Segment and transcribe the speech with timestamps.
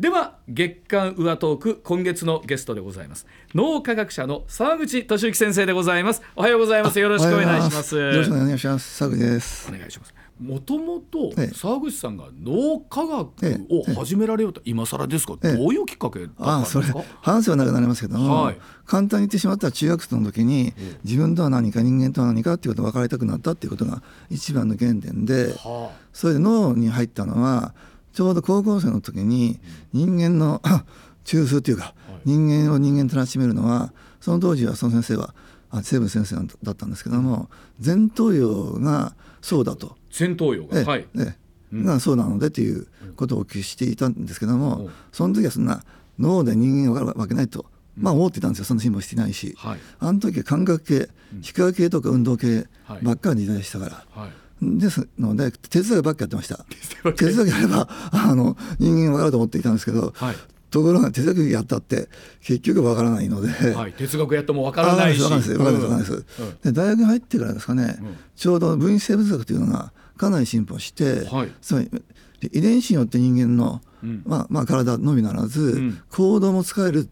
[0.00, 3.26] では月刊上トーク今月のゲストでございます。
[3.54, 6.22] 脳科学者の沢口俊之先生でございます。
[6.34, 6.98] おはようございます。
[6.98, 7.96] よろしくお願いします。
[7.96, 8.96] よろしくお願いします。
[8.96, 9.68] 沢口です。
[9.68, 10.14] お願いします。
[10.40, 11.54] もともとええ。
[11.54, 15.56] 沢口さんが脳科学を始められようと今更ですか、ええ。
[15.58, 18.56] どういうきっかけだったああそれんですか話はなくなりますけども、はい。
[18.86, 20.72] 簡単に言ってしまったら中学生の時に
[21.04, 27.74] 自分とは何か人間とは何かっていうことを分かりたくなったっていうことが一番の原点ではそれで脳に入ったのは
[28.12, 29.60] ちょうど高校生の時に
[29.92, 30.60] 人間の
[31.24, 31.94] 中枢というか
[32.24, 35.34] 人間を人間とらしめるのはその当時はその先生は
[35.70, 37.48] あ生物先生だったんですけども
[37.84, 39.92] 前頭葉がそうだと。
[39.92, 40.84] あ前頭葉が、ええ。
[40.84, 41.06] はい。
[41.16, 41.36] え
[41.72, 41.84] え。
[41.84, 42.86] がそうなのでという
[43.16, 44.90] ことをお聞きしていたんですけども、うん。
[45.12, 45.82] その時はそんな
[46.18, 47.64] 脳で人間が分かるわけないと、
[47.96, 49.78] まあ思ってたんですよそんな辛抱していないし、はい。
[49.98, 51.08] あの時は感覚系
[51.42, 53.02] 視覚系とか運動系はい。
[53.02, 54.30] ばっかりの時代でしたから、はい
[54.62, 56.64] ですので哲学ばっかりやってました。
[57.04, 60.36] 学哲学やればあの人間が分かると思っていたんですけど、はい。
[60.70, 62.08] ところが哲学やったって
[62.42, 65.22] 結局分からないので、はい、哲学やってもわからないし。
[65.22, 66.24] わかんないですわかんないです
[66.62, 67.98] で大学に入ってからですかね、
[68.36, 71.52] ちょうど分子生物学というのがかなり進歩して、はい。
[71.60, 71.90] つまり
[72.40, 74.22] で遺伝子によって人間の、うん。
[74.26, 76.02] まあ、まあ体のみならず、ん。
[76.10, 77.08] 行動も使える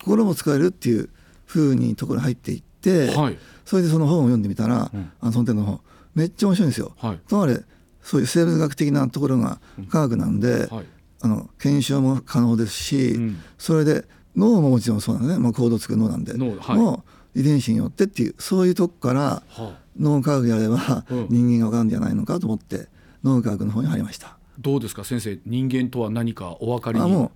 [0.00, 1.08] 心も使えるっていう
[1.46, 3.38] ふうにところに入っていって、はい。
[3.64, 5.12] それでその本を読んでみたら、うん。
[5.20, 5.80] あのその点の本
[6.18, 6.92] めっちゃ面白いんですよ。
[6.98, 7.20] はい。
[7.26, 7.56] つまり
[8.02, 10.86] そういう生物学的なところが科学なんで、はい。
[11.20, 13.40] あの検証も可能ですし、うん。
[13.56, 14.04] それで
[14.36, 16.76] 脳ももちろんそうなんですね、まあ、行動を作る脳なんで、脳はい。
[16.76, 19.78] もう遺伝子によってっていうそういうとこからはあ。
[19.98, 21.26] 脳科学やればうん。
[21.28, 22.88] 人間が分かるんじゃないのかと思って
[23.24, 24.36] 脳科学の方に入りました。
[24.58, 25.04] どうですか？
[25.04, 27.04] 先生人間とは何かお分かりに？
[27.04, 27.32] あも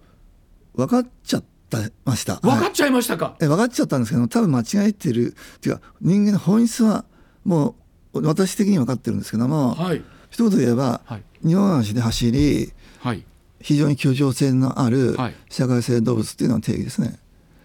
[0.75, 2.35] う分かっちゃったました。
[2.35, 2.43] はい。
[2.43, 5.35] 分かっちゃいましたか、え分かっちゃったんですけど多分間違えてる。
[5.57, 7.05] っていうか人間の本質は
[7.45, 7.75] もう
[8.13, 10.03] 私的に分かってるんですけども、はい。
[10.31, 11.23] 一言で言えば、はい。
[11.43, 13.25] 二本足で走りはい。
[13.61, 15.35] 非常に協調性のあるはい。
[15.49, 17.19] 社会性動物っていうのが定義ですね。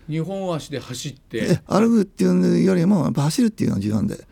[0.08, 1.38] 二本足で走って。
[1.38, 4.26] え歩くっていうよりもやっぱ走るっていうのが重要なんで。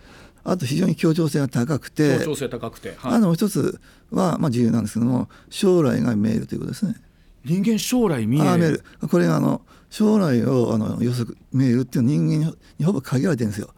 [0.45, 3.81] あと非常に協調性が高くて協調性高くて、あはい、ともう一つ
[4.11, 6.95] はまあ重要なんですけども将来が見えるということですね。
[7.43, 8.83] 人間将来見える。
[9.09, 13.73] これがあの将来をあの予測見えるっていうのは人間にほぼ限られてるんですよ。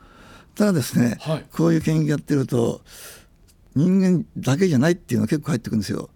[0.57, 1.45] ただですね、はい。
[1.51, 2.81] こういう研究やってると
[3.75, 6.09] 人間だけじゃないっていうのが結構入ってくるんですよ。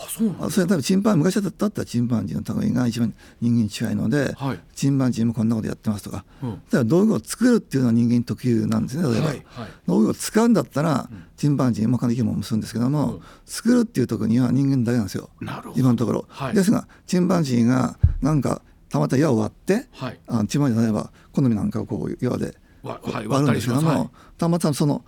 [0.00, 4.60] あそうなんあそれは多分チンパン昔だったらチンパンジーの類が一番人間に近いので、はい。
[4.72, 6.50] チンパンジーもこんなことやってますとか、うん。
[6.50, 9.68] だから道具を作るっていうのは人間特有なんですね例えば、はいはい。
[9.88, 13.22] 道具を使うんだったら、チンパンジーも他の生き物もするんですけども、うん。
[13.44, 15.30] 作るっていうところには人間だけなんですよ。
[15.40, 15.80] なるほど。
[15.80, 16.54] 今のところ、はい。
[16.54, 20.20] ですがチンパンジーがなんかたまたま矢を割って、はい。
[20.28, 22.54] あチンパンジー例えば好みなんかをこう矢で
[22.88, 23.98] 割るんですけども、たます。
[23.98, 24.08] はい。
[24.38, 25.04] たまたまその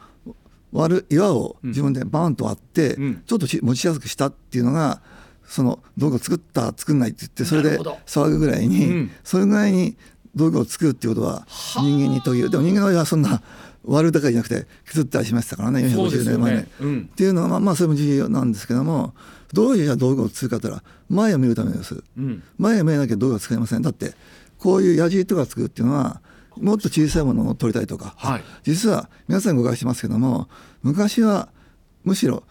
[0.72, 3.22] 割る岩を自分でバーンと割って、うん。
[3.26, 5.02] ちょっとし持ちやすくしたっていうのが
[5.44, 9.10] その道具を作った作んないって言ってそれで騒ぐぐらいに、うん。
[9.24, 9.96] それぐらいに
[10.34, 11.46] 道具を作るっていうことは
[11.76, 13.42] 人間に特有でも人間はそんな
[13.84, 16.60] 割るだけじゃなくて削ったりしましたからね450そうですよ年前ね。
[16.60, 16.68] ね。
[16.80, 17.08] うん。
[17.12, 19.14] っていうのはまあまあそれも重要なんですけども
[19.52, 22.02] どういうじゃあ道具を作るかって言ったら前を見るためです。
[22.16, 22.42] うん。
[22.58, 23.82] 前を見えなきゃ道具は使えません。
[23.82, 24.14] だって
[24.58, 26.20] こういう矢印とか作るっていうのは
[26.60, 28.42] もっと小さいものを取りたいとか、はい。
[28.62, 30.48] 実は皆さん誤解してますけども
[30.82, 31.48] 昔は
[32.04, 32.42] むしろ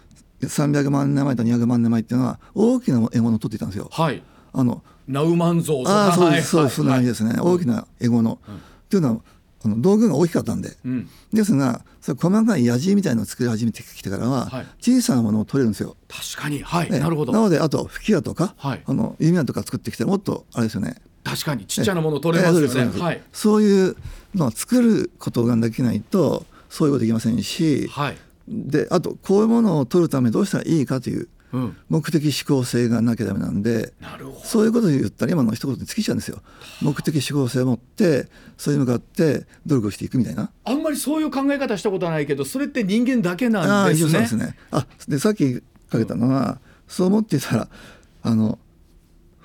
[0.42, 3.90] 300万年前と200万年前っていうのは大きな獲物を取っていたんですよ。
[3.92, 4.22] はい。
[4.54, 6.06] あのナウマンゾウとか。
[6.06, 6.70] ああそうですそうはい。
[6.70, 9.22] ですそんな感じですね、大きな獲物、っていうのは
[9.66, 11.10] あの道具が大きかったんで、うん。
[11.34, 14.66] ですがそれ細かい矢印みたいなのを作り始めてきてからは、はい。
[14.80, 15.98] 小さなものを取れるんですよ。
[16.08, 16.64] 確かに。
[16.64, 16.90] はい。
[16.92, 17.00] ええ。
[17.00, 17.34] なるほど。
[17.34, 18.84] なのであと吹き矢とか、はい。
[18.86, 20.96] あの弓矢とか作ってきたらもっとあれですよね
[21.30, 23.00] 確かにちっちゃなもの取れますよね。
[23.00, 23.22] はい。
[23.34, 23.96] そういう
[24.36, 28.18] のを作ることができないとそういうことできませんし、はい。
[28.48, 31.78] であとこういうものを取るためにどうしたらいいかといううん。
[31.90, 34.40] 目的指向性がなきゃダメなんでなるほど。
[34.46, 36.42] そういうことを言ったら今の一言に尽きちゃうんですよ。
[36.82, 40.52] 目的指向性を持ってそれに向かって努力をしていくみたいな。
[40.64, 44.10] あんまりそういう考え方したことはないけどそれって人間だけあなんあですね。
[44.10, 44.56] 一応そうですね。
[44.72, 45.56] あでさっき
[45.90, 47.68] かけたのは、そう思っていたら
[48.22, 48.60] あの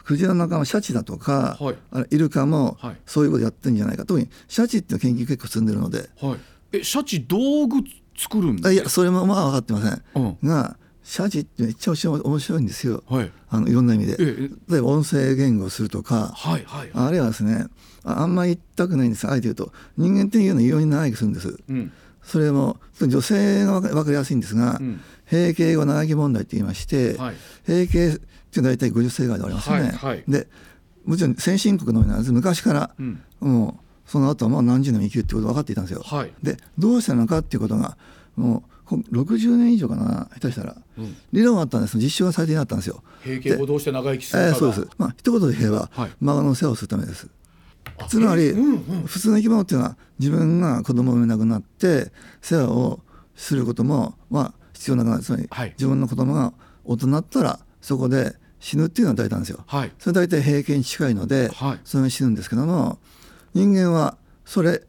[0.04, 1.76] クジラの仲間シャチだとか、はい。
[1.90, 2.96] あれイルカもはい。
[3.06, 4.05] そういうことやってるんじゃないか。
[4.05, 6.08] 特にシャチっていう研究結構進んでるので。
[6.20, 6.38] はい。
[6.73, 7.78] えシャチ道具
[8.17, 10.49] 作るんですあいやそれもまあ分かってません、うん。
[10.49, 13.32] がシャチってめっちゃ面白いんですよ、はい。
[13.49, 14.12] あのいろんな意味で。
[14.12, 14.73] ええ。
[14.73, 16.90] 例えば音声言語をするとかはいはい。
[16.93, 17.67] あるいはですね
[18.05, 19.26] ああんまり言いたくないんです。
[19.26, 21.56] があえて言うと人間っていうのは異様に長生きするんです。
[21.69, 21.93] うん
[22.25, 25.00] それも女性が分かりやすいんですが、うん。
[25.31, 27.35] 閉経後長生き問題って言いまして、はい。
[27.67, 30.25] 閉経っていうのは大体50歳ぐらいで終わりますよね、はいはい。
[30.29, 30.47] で
[31.05, 33.23] もちろん先進国のみならず昔からうん。
[33.41, 36.32] もうその後はもう何十年も生きるってことが分かっていたんですよ、はい。
[36.43, 37.97] でどうしたのかっていうことが
[38.37, 41.17] もうこ60年以上かな下手したら、うん。
[41.32, 41.99] 理論はあったんです。
[41.99, 43.03] 実証がされていなかったんですよ。
[43.25, 44.88] 閉経後どうして長生きするかが、えーそうです。
[44.99, 46.11] まあ一言で言えば、はい。
[46.21, 47.29] 孫の世話をするためです。
[47.99, 48.52] あつまり、
[49.06, 53.00] 普通の生き物っていうのは自分が子供を産めなくなって世話を
[53.37, 55.23] することもまあ必要なくなる。
[55.23, 55.70] つまり、はい。
[55.76, 56.52] 自分の子供が
[56.85, 59.62] 大人になったらそこで死ぬっていうのは大体なんですよ。
[59.67, 59.93] はい。
[59.99, 61.81] それ大体平均に近いので、はい。
[61.85, 62.99] それが死ぬんですけども
[63.55, 64.82] 人間はそれ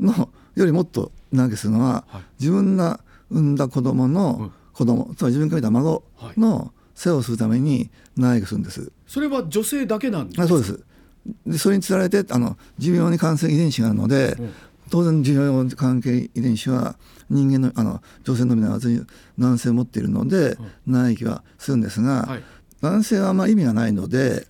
[0.00, 2.22] のよりもっと長生きするのは、はい。
[2.40, 3.00] 自分が
[3.30, 4.12] 産んだ子供うん。
[4.12, 6.04] の子供、つまり自分が見た孫
[6.36, 8.92] の世話をするために長生きするんです。
[9.06, 10.84] それは女性だけなんですそうです
[11.46, 14.54] でそれにつられてあの寿命に関する遺伝子があるので、うん。
[14.90, 16.96] 当然寿命関係遺伝子は
[17.28, 19.06] 人間のあの女性のみならず
[19.38, 22.42] 男性を持っているので、長生きはするんですが、はい。
[22.80, 24.46] 男性はあんま意味がないので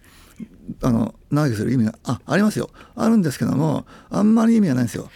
[0.82, 2.70] あの長生きする意味があありますよ。
[2.94, 5.10] あるんですけどもあんまり意味がないんですよ。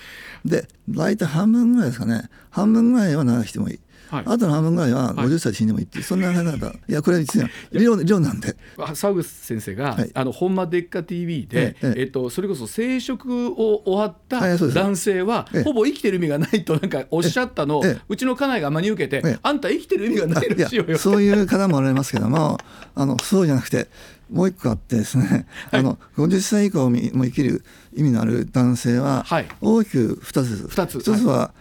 [0.44, 2.28] で大体半分ぐらいですかね。
[2.50, 3.80] 半分ぐらいは長してもいい。
[4.16, 4.24] はい。
[4.26, 5.26] あとの半分ぐらいははい。
[5.26, 8.54] 50歳で死んでもいいっていう、そんな考え方いやこれは実は理論理論なんで。
[8.78, 10.10] あ沢口先生が、はい。
[10.12, 15.62] あの本間デッカ TV で、えええっと、それこそ生殖を終わった男性は、ええ。
[15.62, 18.00] ほぼ生きてる意味がないとなんかおっしゃったのを、ええ。
[18.08, 19.38] うちの家内が真に受けて、ええ。
[19.42, 20.98] あんた生きてる意味がないらしいよよ。
[20.98, 22.58] そういう方もおられますけども
[22.94, 23.88] あのそうじゃなくて
[24.30, 27.64] もう一個あってですね、あの50歳以降も生きる
[27.94, 29.48] 意味のある男性ははい。
[29.60, 30.50] 大きく2つ。
[30.50, 30.68] です。
[30.68, 31.00] 二つ。
[31.00, 31.52] 一つは、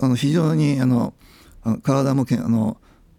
[0.00, 1.12] あの非常にあの
[1.64, 2.76] あの体もけんあの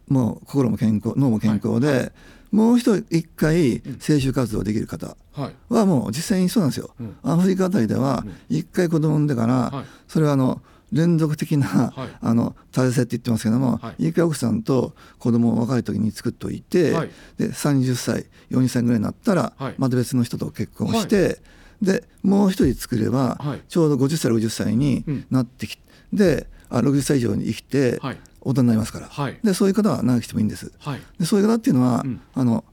[0.07, 2.11] もう心も健康脳も健康で、
[2.51, 5.55] もう一人一回生殖活動できる方はい。
[5.69, 6.91] はもう実際にそうなんですよ。
[6.99, 7.17] うん。
[7.23, 9.85] アフリカあたりでは一回子供産んでから、はい。
[10.07, 10.61] それはあの
[10.91, 12.09] 連続的な、はい。
[12.21, 14.07] あの体制って言ってますけども、はい。
[14.09, 17.09] 一回奥さんと子供を若い時に作っておいて、はい。
[17.37, 19.75] で30歳40歳ぐらいになったら、はい。
[19.77, 21.39] また別の人と結婚して、
[21.81, 23.61] でもう一人作れば、はい。
[23.67, 25.83] ちょうど50歳60歳になってきて、
[26.13, 29.39] であ60歳以上に生きて、はい大人になりますから、はい。
[29.43, 30.71] でそういう方は長生きしてもいいんです。
[30.79, 31.01] はい。
[31.19, 32.21] でそういう方っていうのは、うん。
[32.33, 32.63] あの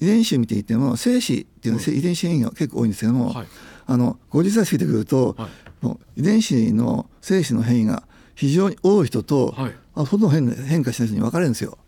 [0.00, 3.46] 遺伝子を見ていても精子っていうのは、遺伝子変異が結構多いんですけども、はい。
[3.86, 5.84] あの50歳過ぎてくると、はい。
[5.84, 8.02] もう遺伝子の精子の変異が
[8.34, 9.72] 非常に多い人と、はい。
[9.94, 11.78] あほとんど変変化しない人に分かれるんですよ。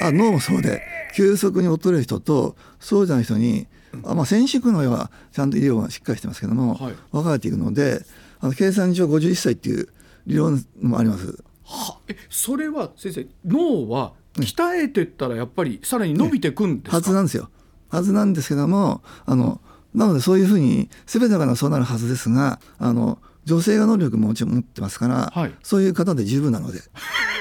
[0.00, 0.82] あ脳もそうで
[1.14, 3.66] 急速に衰える人とそうじゃない人に、
[4.04, 6.94] あまあ、染色の上はちゃんと医療がしっかりしてますけども、はい。
[7.10, 8.04] 分かれていくので
[8.40, 9.88] あの計算上51歳っていう
[10.26, 11.42] 理論もあります。
[11.64, 17.48] はえそれは先生脳は鍛えてったらやっぱりさらに伸びてくんですか、はずなんですよ。
[17.88, 19.60] はずなんですけどもあの
[19.94, 25.54] なのでそういうふうに全ての方がそうなるはずですがあの女性が能力ももちろん持ってますから、はい。
[25.62, 26.80] そういう方で十分なので。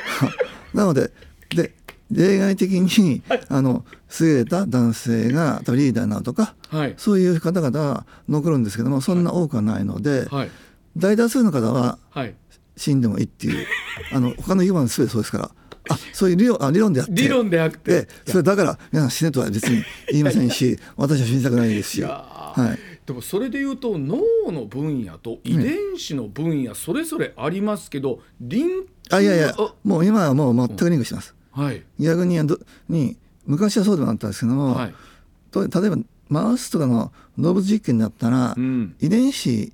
[0.74, 1.12] なので
[1.50, 1.76] で
[2.12, 3.86] 例外的に、あの
[4.19, 6.94] 優れた男性がリーダーになるとかはい。
[6.98, 10.52] そういう方々は残るんですけどもそんな多くはないので、はい。
[10.96, 12.36] 大多数の方ははい
[12.75, 13.66] 死んでもいいっていう。
[14.12, 15.52] あの他の生き物全てそうですから。
[15.90, 17.14] あそういう理論あ理論であって。
[17.14, 18.04] 理論であって。
[18.04, 24.18] でそれだから皆さん死ねとは別に言いませんし 私は死にたくないですし、はい、でもそれでいうと脳
[24.52, 31.84] の分野と遺伝子の分野それぞれありますけどリンあいやいやあもう今はもう全くリンクしてます、はい。
[32.00, 32.60] 逆にど
[32.90, 34.96] に昔はそうでもなったんですけども、はい。
[35.52, 35.98] と例えば
[36.30, 38.96] マウスとかの動物実験だったら、うん。
[39.00, 39.72] 遺伝子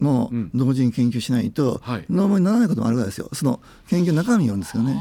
[0.00, 2.04] もうん同時に研究しないと、はい。
[2.08, 3.28] 脳にならないこともあるぐらいですよ。
[3.32, 4.94] その研究の中身によるんですけどね。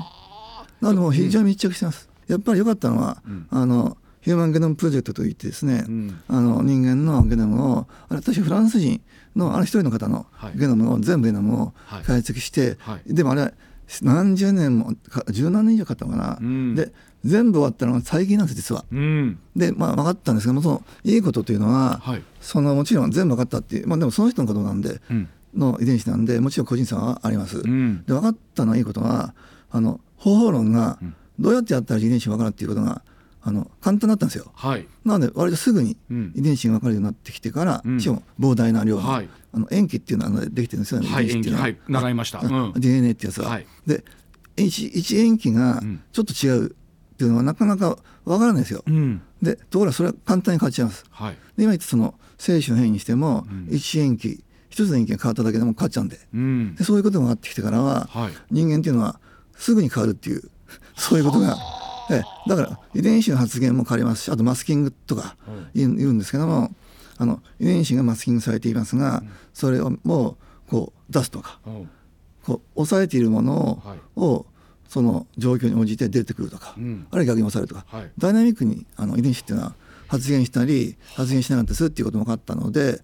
[0.82, 3.48] なのでもう非常に密着してます、やっぱり良かったのは、うん。
[3.50, 6.20] あのヒューマンゲノムプロジェクトといってですね、うん。
[6.28, 9.02] あの人間のゲノムをあれ私フランス人
[9.36, 10.58] のある一人の方のはい。
[10.58, 12.04] ゲノムを、全部ゲノムをはい。
[12.04, 13.14] 解析して、はい。
[13.14, 13.54] でもあれ
[14.02, 16.76] 何十年もか十何年以上かかったのかな、うん。
[16.76, 16.92] で
[17.28, 18.86] 全部終わったのが最近なんです実は。
[18.92, 19.40] うん。
[19.56, 22.24] でまあ分かったんですけどもそのいいことというのは、はい。
[22.40, 25.30] そのもちろん全部分かったっていう、まあ、でもその人のことなんで、うん。
[25.56, 27.60] の遺伝子なんでもちろん個人差はあります。
[27.60, 28.04] うん。
[28.06, 29.34] で分かったのはいいことは
[29.72, 31.16] あの方法論がうん。
[31.40, 33.04] どうやってやったら遺伝子が分かるっていうことが
[33.44, 34.52] あの簡単だったんですよ。
[34.56, 34.88] はい。
[35.06, 36.34] なので割とすぐにうん。
[36.36, 38.00] 遺伝子が分かるようになってきてから、うん。
[38.00, 39.30] しかも膨大な量の,、はい。
[39.54, 41.64] あの塩基っていうのはできてるんですよね、はい遺伝子っていうのは。
[41.66, 41.78] はい。
[41.88, 42.40] 習いました。
[42.40, 42.74] うん。
[42.76, 43.50] DNA ってやつは。
[43.50, 43.68] はい。
[43.86, 44.04] で
[44.58, 46.02] 一一塩基がうん。
[46.12, 46.76] ちょっと違う
[47.18, 48.84] っていうのはなかなか分からないですよ。
[48.86, 49.24] うん。
[49.42, 51.04] でところがそれは簡単に変わっちゃいます。
[51.10, 51.34] はい。
[51.58, 53.76] で今言ったその精子の変異にしても、うん。
[53.76, 56.20] 一塩基一つの塩基が変わっただけでも変わっちゃうんで。
[56.32, 56.76] うん。
[56.76, 58.34] でそういうことがあってきてからは、はい。
[58.52, 59.20] 人間っていうのは
[59.56, 60.44] すぐに変わるっていう
[60.96, 61.58] そういうことが、
[62.12, 62.24] ええ。
[62.48, 65.36] だから遺伝子の発現も変わりますしあとマスキングとか
[65.74, 66.72] 言うんですけども
[67.18, 71.90] あの遺伝子がマスキングされていますが、それをもうこう出すとかうん
[72.46, 74.00] こう抑えているものを,、はい。
[74.16, 74.46] を
[74.88, 77.08] その状況に応じて出てくるとか、うん。
[77.12, 78.12] あるいは逆に抑えるとか、はい。
[78.18, 79.76] ダイナミックにあの遺伝子っていうのは
[80.08, 83.02] 発現したり発現しなかったりするっていうことも分かったので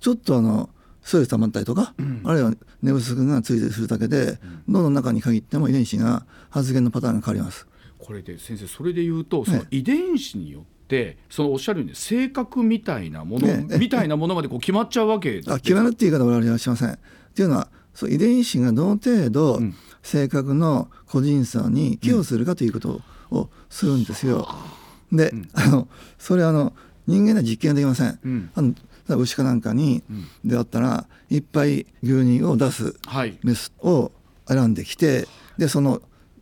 [0.00, 0.68] ちょっとあの
[1.02, 7.66] ストレス溜まったりとか、あるいは寝不足がついたりするだけで、脳の中に限っても遺伝子が発現のパターンが変わります。
[7.98, 13.78] これで先生それで言うとその遺伝子によってそのおっしゃるように性格みたいなもの、ええ。
[13.78, 16.92] みたいなものまでこう決まっちゃうわけあ決まるっていう言い方は我々はしません。
[16.92, 16.98] っ
[17.34, 24.48] ていうのはそう遺伝子がどの程度ん性格の個人差に寄与するかということをするんですよ。
[25.10, 26.72] で、あのそれはあの
[27.06, 28.18] 人間では実験はできません。
[28.24, 28.50] うん。
[28.54, 28.74] あの
[29.18, 30.02] 牛かなんかに、
[30.44, 33.38] であったらいっぱい牛乳を出すはい。
[33.42, 34.12] メスを
[34.48, 35.26] 選んできて
[35.58, 36.00] でその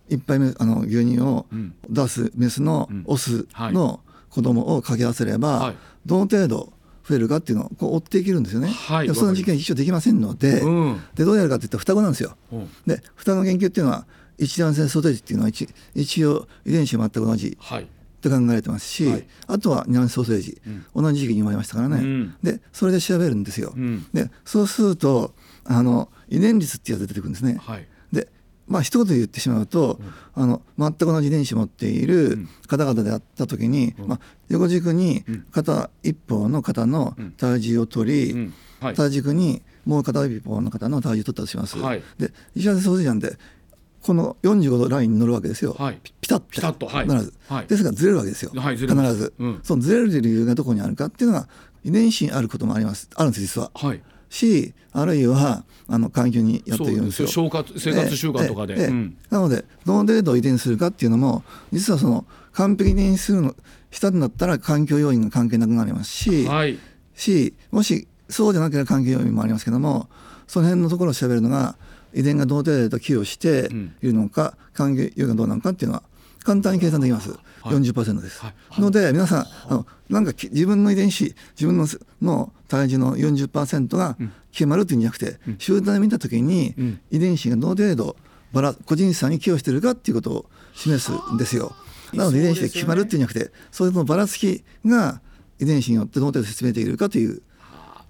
[0.09, 1.75] いっぱいめあの牛乳をん。
[1.89, 5.77] 出すメスのオスの子供を掛け合わせれば、はい。
[6.07, 6.73] どの程度
[7.09, 8.69] 増えるかっていうのをこう追っていけるんですよね。
[8.69, 11.01] はいでもその実験は一応できませんので,、うん。
[11.15, 12.37] でどうやるかっていったら双子なんですよ。
[12.53, 12.69] うん。
[12.87, 14.07] で双子の研究っていうのは
[14.39, 17.83] 一卵性ソテージっていうのは一一応遺伝子が全く同じはい。
[17.83, 17.87] っ
[18.23, 19.27] て考えられてますし、はい。
[19.47, 20.61] あとはニャンソーセージ、
[20.95, 22.35] 同じ時期に生まれましたからね、うん。
[22.43, 24.07] でそれで調べるんですよ、うん。
[24.13, 27.81] でそうするとあの遺伝率っていうやつが出てくるんですね、はい。
[27.81, 27.89] で
[28.71, 30.01] まあ一言で言ってしまうと、
[30.35, 38.55] あの全く同じ遺伝子を持っている方々であった時に、まあ、横軸に片一方の方の体重を取り、うん。
[38.81, 38.95] はい。
[38.95, 42.03] 体軸にもう片一方の方の体重を取ったとします、はい。
[42.19, 43.37] で一卵性ソーセージなんで
[44.03, 45.99] この45度ラインに乗るわけですよ、はい。
[46.01, 46.87] ピピタッピタッと。
[46.87, 47.09] はい。
[47.09, 47.67] ならず、はい。
[47.67, 49.61] ですがずれるわけですよ、はいず必ず、うん。
[49.65, 51.49] そのずれる理由がどこにあるかっていうのが
[51.83, 53.11] 遺伝子にあることもあります。
[53.17, 57.29] あるんです実は、はいしあるいはあの環境にやっているんですよ。
[57.29, 58.75] 生活生活習慣とかで。
[58.75, 59.17] ええええうん。
[59.29, 63.55] なのでどの程度遺伝するかっていうのも実はその完璧にするの
[63.91, 66.79] したんだったら環境要因が関係なくなりますし、はい。
[67.15, 70.09] しもしそうじゃなければ関係要因もありますけども
[70.47, 71.77] その辺のところを調べるのが
[72.15, 73.69] 遺伝がどの程度寄与して
[74.03, 76.03] いるのか、関係要因がどうなのかっていうのは
[76.45, 77.31] 簡単に計算できます、
[77.63, 78.81] 40%です、はい。
[78.81, 81.87] ので皆さんあのなんかき自分の遺伝子自分の
[82.23, 84.17] の体重の40%が
[84.53, 87.01] 決まるっていうんじゃなくて、集団で見た時にん。
[87.11, 88.17] 遺伝子がどの程度
[88.53, 91.75] バラ個人差に寄与しているかっていうことを示すんですよ。
[92.15, 95.21] なので遺伝子で決まるっていうんじゃなくてそれのばらつきが
[95.61, 97.43] 遺伝子によってどの程度説明できるかという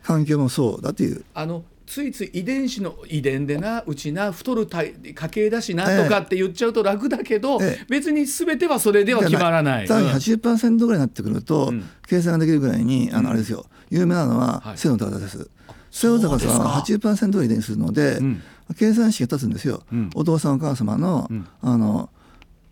[0.03, 1.25] 環境もそうだという。
[1.35, 7.85] あのついつい遺伝子の遺伝でなうちな太る体家系だしなとかって言っちゃうと楽だけど、ええ。
[7.89, 9.89] 別に全てはそれでは決まらない。
[9.89, 10.09] ただうん。
[10.11, 11.83] 80%ぐらいになってくると、ん。
[12.07, 13.67] 計算ができるぐらいにあのあれですよ。
[13.91, 14.79] 有名なのははい。
[14.79, 15.51] 背の高さです。
[15.91, 18.41] 背の高さは80%ぐらい遺伝するので、ん。
[18.79, 20.11] 計算式が立つんですよ、ん。
[20.15, 21.29] お父さんお母様の,、
[21.61, 22.09] あの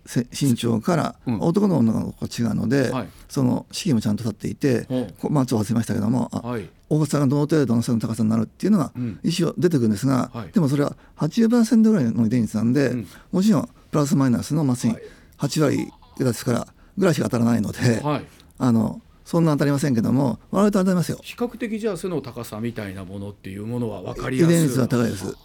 [0.06, 1.40] せ身長から、うん。
[1.40, 3.08] 男の女の子が違うので、はい。
[3.28, 4.86] その式もちゃんと立っていて、
[5.28, 9.20] まあちょっと忘れましたけども、あはい大きさがどの程度の背の高さになるっていうのがうん。
[9.22, 10.52] 一応出てくるんですが、はい。
[10.52, 13.06] でもそれは80%ぐらいの遺伝率なんで、ん。
[13.32, 15.02] もちろんプラスマイナスのまあはい。
[15.38, 16.66] 8割ですから
[16.96, 18.26] ぐらいしか当たらないので、はい。
[18.58, 21.18] あのそんな当たりませんけども我々と当たりますよ。
[21.22, 24.56] 比較的じゃあ背の高さみたいなものっていうものは分かり遺やすい。
[24.56, 25.36] 伝率は高いです。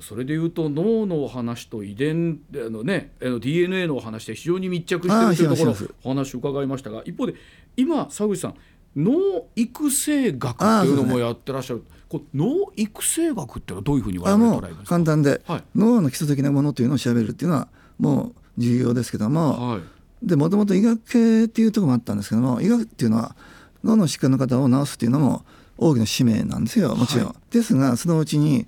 [0.00, 7.34] それでいうと脳のお話と遺伝あの、ね、DNA のお話で非常に密着しているというところお話を伺いましたが一方で
[7.76, 8.54] 今沢口さん
[8.96, 14.84] 脳育成学っていうのもやってらっしゃる、こう脳育成学っていうのはどういうふうに我々捉えますか？
[14.84, 15.64] 簡単で、はい。
[15.76, 17.68] 脳の基礎的なものというのを調べるっていうのは
[17.98, 19.80] もう重要ですけども、はい。
[20.22, 23.36] でもともと医学系っていうところもあったんですけども医学っていうのは
[23.84, 25.44] 脳の疾患の方を治すっていうのも
[25.76, 26.96] 大きな使命なんですよ。
[26.96, 27.26] もちろん。
[27.26, 28.66] はですがそのうちに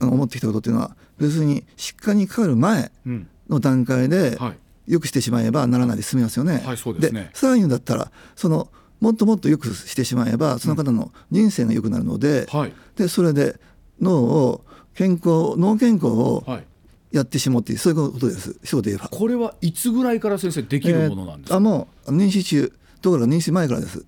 [0.00, 3.28] 思ってきたことっていうのは別に疾患にかかる前うん。
[3.48, 4.58] の段階ではい。
[4.92, 6.62] よくしてしまえばならないで済みますよね。
[7.00, 7.30] ですね。
[7.34, 8.68] さらに言うんだったらその
[9.00, 12.72] もっともっとよくしてしまえばその方の人生が良くなるので,、はい。
[12.96, 13.60] でそれで
[14.00, 16.64] 脳を健康脳健康をはい。
[17.12, 18.58] やってしまうっていうそういうことです。
[18.62, 19.08] 一言で言えば。
[19.08, 24.04] これはいつぐらいから先生できるものなんですか、あもう妊娠中ところが妊娠前からです。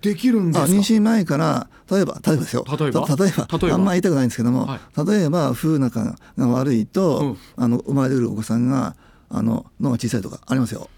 [0.00, 2.64] できるんです妊娠前から例えば例えばですよ。
[2.78, 3.74] 例えば？
[3.74, 5.06] あんまり言いたくないんですけども、はい。
[5.06, 7.38] 例えば風仲が悪いと、うん。
[7.56, 8.94] あの生まれるお子さんが
[9.28, 10.88] あの脳が小さいとかありますよ。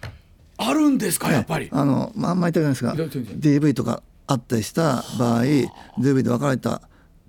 [0.58, 5.44] あるんですかやっぱり、あの、まあ、あんまり言いたくないですが DV とかあったりした場合
[5.98, 6.82] DV で別れた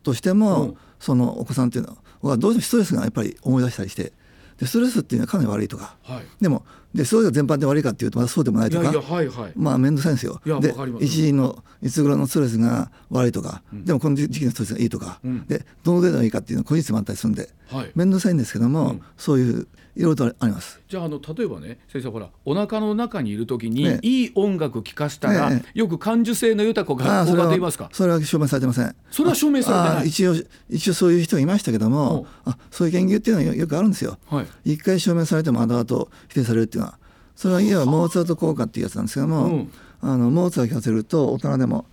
[0.03, 0.77] としても、うん。
[0.99, 4.11] そのお子さんっていうのはどうしてもストレスがやっぱり思い出したりして
[4.57, 5.95] でストレスっていうのはかなり悪いとか。
[6.03, 6.23] はい。
[6.41, 8.83] でもでそういうの全般で悪いかっていうとまだそうでもないとか。
[8.83, 9.53] いやいやはいはい。
[9.55, 10.41] まあ面倒くさいんですよ。
[10.59, 15.47] で一時のいつ頃のストレスが悪いとか、でもこの時期のストレスがいいとか、うん。
[15.47, 17.49] でどの程度がいいかっていうのは個人差もあったりするんで。
[17.69, 17.91] はい。
[17.95, 19.01] 面倒くさいんですけども、うん。
[19.15, 19.67] そういう
[19.99, 20.79] いろいろとあります。
[20.87, 25.61] じゃああの例えばね先生ほらお腹の中にいる時に、ええいい音楽聴かしたら、え。
[25.73, 27.89] よく感受性の豊かが効ますか？
[27.91, 28.95] それは証明されてません。
[29.11, 30.07] それは証明されてない。
[30.07, 30.35] 一応
[30.69, 34.17] 一応そういう人がいましたけどおもあそういう研究っていうのはよよくあるんですよ。
[34.27, 34.73] はい。
[34.73, 36.97] 一回証明されても後々否定されるっていうのは。
[37.35, 39.71] それはいわばモーツァルト効果っていうやつなんですけども、うん。
[40.01, 41.85] あのモーツァルトを聞かせると大人でも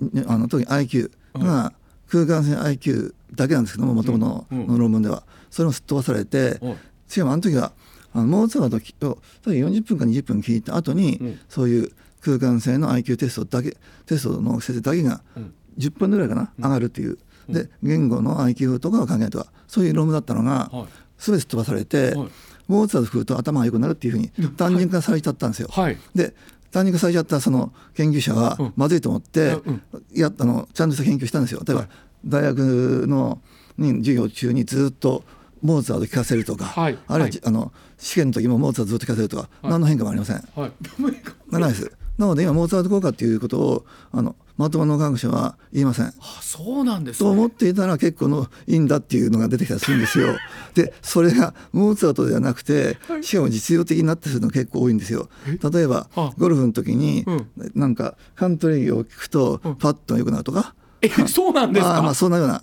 [0.00, 1.74] ねあの特に IQ が
[2.08, 6.76] 空間性 IQ だけなんですけどももともとの論文では、それもすっ飛ばされて、はい
[7.12, 7.72] しかもあの時は
[8.14, 11.40] あのモーツァルトを40分か20分聞いた後に、うん。
[11.48, 11.92] そういう
[12.22, 13.76] 空間性の IQ テストだけ
[14.06, 15.54] テストの先生だけがうん。
[15.78, 17.54] 10分ぐらいかな、上がるっていう、うん。
[17.54, 20.86] で言語の IQ とかを考えるとかそういう論文だったのが、はい。
[21.18, 22.28] 全て飛ばされて、はい。
[22.68, 25.68] モーツァルト吹くと頭が良くなるっていうふうに単純化されちゃったんですよ。
[25.70, 25.98] はい。
[26.14, 26.34] で
[26.70, 29.82] 単純化されちゃったその研究者はうんまずいと思って、うん
[30.14, 31.62] やあのちゃんとした研究したんですよ。
[31.66, 31.88] 例えば、はい。
[32.24, 33.40] 大学の
[33.78, 35.24] に授業中にずっと
[35.62, 36.98] モーツァルト聞かせるとか、はい。
[37.06, 37.40] あるいは、はい。
[37.44, 40.48] あの試験の時もモーツァルトずっと聞かせるとか、何の変化もありません。
[40.56, 40.72] はい。
[41.50, 41.92] ないです。
[42.18, 46.06] なので今モーツァルト効果っていうことをあのまともな科学者は言いません。
[46.06, 50.36] あそうなんですと思ねっていたら結構のいいんだっていうのが出てきたりするんですよ。
[50.74, 55.30] でそれがモーツァルトではなくてしかも実用的になってするのが結構多いんですよ。
[55.72, 56.32] 例えばあ。
[56.36, 57.46] ゴルフの時にうん。
[57.74, 61.96] なんかカントリーを聞くとパットが良くなるとか、えそうなんですか？
[61.96, 62.62] あーまあそんなような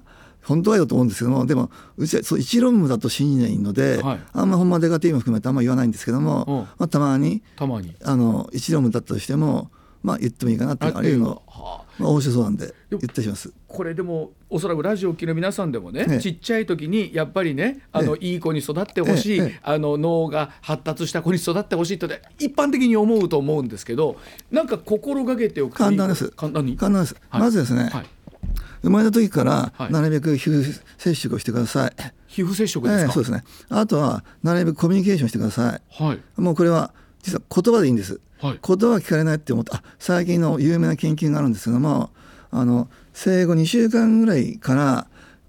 [0.50, 4.20] 本当はよと思うんですけどもでもうちはそう一論文だと信じないので、はい。
[4.34, 6.56] あんま本間デカティブも含めてあんま言わないんですけども、うん。
[6.56, 7.96] まあ、たまにたまに。
[8.03, 9.70] あの一論文だったとしても
[10.01, 11.89] まあ言ってもいいかなっていうああいうの、はあ。
[12.00, 13.51] まあ、面白そうなんで言ったりします。
[13.68, 16.20] これでもおそらくラジオを聴きの皆さんでもね、ええ。
[16.20, 19.60] ちっちゃい時にやっぱりねあの、えいい子に育ってほしい、ええええ。
[19.62, 24.15] あの脳が発達した子に育ってほしいとね一般的に思うと思うんですけど
[24.50, 26.29] なんか心がけておく簡単です。
[26.29, 26.77] 簡単に？
[26.77, 27.41] 簡単です、はい。
[27.41, 28.06] まずですね、はい、
[28.81, 29.91] 生まれた時からはい。
[29.91, 31.93] なるべく皮膚接触をしてください、
[32.27, 33.43] 皮膚接触ですか、ええそうですね。
[33.69, 36.03] あとはなるべくコミュニケーションしてください。
[36.03, 36.19] はい。
[36.41, 38.19] もうこれは実は言葉でいいんです。
[38.39, 38.59] はい。
[38.65, 42.12] 言葉は聞かれないって思ってあ最近の有名な研究があるんですけども
[42.51, 45.07] あの生後2週間ぐらいから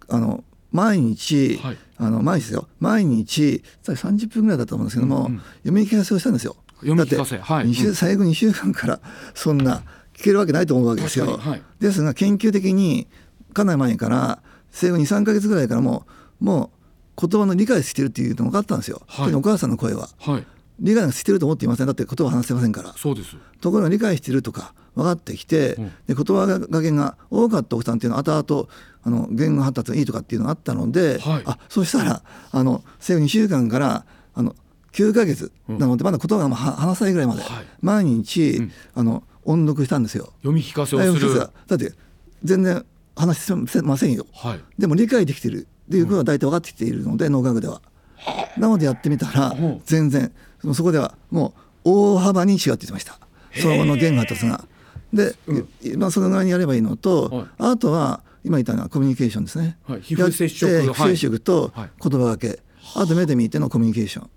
[0.08, 1.78] あの毎日、はい。
[1.99, 2.68] あの毎日ですよ。
[2.78, 5.38] 毎日30分ぐらいだと思うんですけども、うんうん。
[5.38, 6.56] 読み聞かせをしたんですよ。
[6.80, 7.38] 読み聞かせ。
[7.38, 7.66] はい。
[7.66, 9.00] 二週うん最後2週間から
[9.34, 9.82] そんな聞
[10.23, 11.62] けるわけないと思うわけですよ、はい。
[11.79, 13.07] ですが研究的に
[13.53, 16.07] かなり前から生後23か月ぐらいからも
[16.41, 16.71] うも
[17.17, 19.35] う言葉の理解してるっていうのが分かったんですよ、はい。
[19.35, 20.09] お母さんの声は。
[20.19, 20.47] はい。
[20.81, 22.95] 理解してると思っていませんだって言葉話せませんから。
[22.97, 23.37] そうです。
[23.61, 25.85] ところが理解してるとか分かってきて、うん。
[26.07, 28.69] で言葉がけが多かった奥さんっていうのは後々
[29.03, 31.43] あの言語発達がいいとかっていうのがあったので、はい。
[31.45, 34.56] あそうしたらあの生後2週間からあの
[34.93, 37.67] 9ヶ月なので、まだ言葉が話せないぐらいまで、はい。
[37.83, 38.73] 毎日、うん。
[38.95, 40.33] あの音読したんですよ。
[40.39, 41.93] 読み聞かせをするだって
[42.43, 42.85] 全然
[43.17, 44.26] 話せませんよ。
[44.33, 47.83] はいでも理解できてるっていうことは大体分かってきているので、脳科学では。
[48.59, 50.33] なのでやってみたらうん全然
[50.75, 53.19] そこではもう大幅に違って言ってました
[53.59, 54.65] その後の言語発達が。
[55.13, 55.35] で、
[55.83, 59.76] いまあ、そのぐらいにやればいいのと、はいあとは今言ったのはコミュニケーションですね。
[59.87, 62.61] はい皮膚接触接触とはい言葉がけ、
[62.95, 64.29] あと目で見てのコミュニケーショ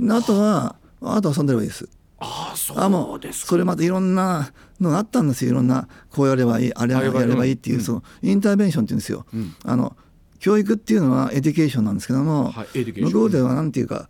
[0.00, 0.06] ン。
[0.08, 1.88] であとはあとは遊んでればいいです。
[2.20, 3.48] ああそううですか。
[3.48, 5.52] それまたいろんなのがあったんですよ。
[5.52, 7.52] いろんなこうやればいいあれやればいい。
[7.54, 7.82] っていう、うん。
[7.82, 9.54] その intervention っていうんですよ、うん。
[9.64, 9.96] あの
[10.38, 14.08] 教育っていうのは education なんですけども、はい向こうではなんていうか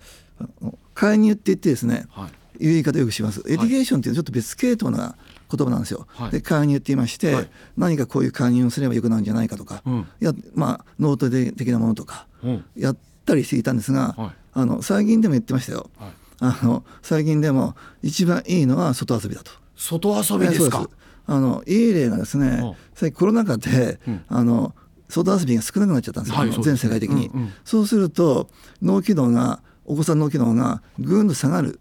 [0.94, 2.64] 介入って言ってですね、はい。
[2.64, 3.42] いう言い方よくします。
[3.47, 5.16] education っていうのはちょっと別系統な
[5.51, 6.31] 言葉なんですよ、はい。
[6.31, 7.51] で介入って言いまして、はい。
[7.77, 10.09] 何かこういう介入をすればよくなるんじゃないかとか、うん。
[10.20, 12.64] いやまあ脳トレ的なものとかうん。
[12.77, 14.31] やったりしていたんですが、はい。
[14.53, 19.53] あの最近でも言ってましたよ、はいあの最近でも一番いいのは外遊びだと。
[19.76, 20.88] 外遊びですか？
[21.26, 22.74] あのいい例がですね、うん。
[22.94, 24.24] 最近コロナ禍で、うん。
[24.29, 24.74] あの
[25.09, 27.53] 外遊びが少なくなっちゃったんですよ、はい全世界的に、うんうん。
[27.64, 28.48] そうすると
[28.83, 31.79] 脳機能がお子さんの脳機能がぐんと下がる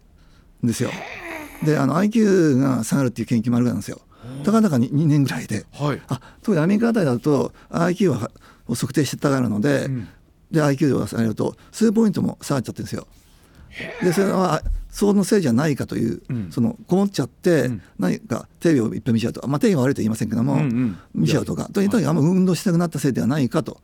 [0.62, 0.90] んですよ。
[1.64, 4.00] であの IQ が下がるっていう研究もあるぐらいなんですよ。
[4.44, 5.64] たかだか 2, 2年ぐらいで。
[5.72, 6.02] はい。
[6.08, 8.30] あ特にアメリカあたりだと IQ は
[8.68, 10.08] を測定してたがるので、うん。
[10.50, 13.06] で IQ が下がると数ポイントも下がっちゃってるんですよ。
[14.02, 16.50] でそれはそのせいじゃないかという、うん。
[16.50, 17.82] そのこもっちゃって、うん。
[17.98, 20.98] 何かテレビをいっぱい見ちゃうとか、まあ、テレビが悪いとは言いませんけども、うんうん。
[21.14, 21.68] 見ちゃうとか。
[21.72, 23.80] とにかくあんま運動したくなったせいではないかと